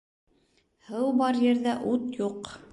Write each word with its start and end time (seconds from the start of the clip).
Һыу 0.87 1.13
бар 1.21 1.39
ерҙә 1.45 1.79
ут 1.95 2.13
юҡ 2.25 2.55